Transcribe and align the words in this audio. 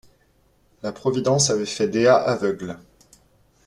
La 0.81 0.91
providence 0.93 1.51
avait 1.51 1.63
fait 1.63 1.87
Dea 1.87 2.07
aveugle. 2.15 2.79